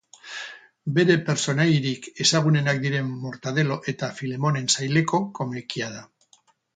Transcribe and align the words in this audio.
Bere 0.93 1.17
pertsonaiarik 1.25 2.07
ezagunenak 2.25 2.81
diren 2.85 3.11
Mortadelo 3.25 3.77
eta 3.93 4.09
Filemonen 4.21 4.73
saileko 4.77 5.21
komikia 5.41 5.91
da. 5.99 6.03